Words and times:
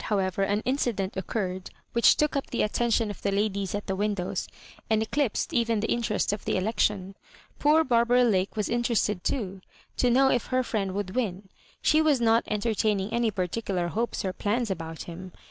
however, 0.05 0.41
an 0.41 0.61
incident 0.65 1.15
occurred 1.15 1.69
which 1.93 2.15
took 2.17 2.35
up 2.35 2.47
the 2.47 2.63
attention 2.63 3.11
of 3.11 3.21
the 3.21 3.31
ladies 3.31 3.75
at 3.75 3.85
the 3.85 3.95
windows, 3.95 4.47
and 4.89 5.03
eclipsed 5.03 5.53
even 5.53 5.79
the 5.79 5.91
interest 5.91 6.33
of 6.33 6.43
the 6.43 6.57
election. 6.57 7.13
Poor 7.59 7.83
Barbara 7.83 8.23
Lake 8.23 8.55
was 8.55 8.67
interested, 8.67 9.23
too, 9.23 9.61
to 9.97 10.09
know 10.09 10.29
if 10.31 10.47
her 10.47 10.65
Mend 10.73 10.93
would 10.95 11.13
win. 11.15 11.49
She 11.83 12.01
was 12.01 12.19
not 12.19 12.43
entertaining 12.47 13.13
any 13.13 13.29
particular 13.29 13.89
hopes 13.89 14.25
or 14.25 14.33
plans 14.33 14.71
about 14.71 15.03
him. 15.03 15.33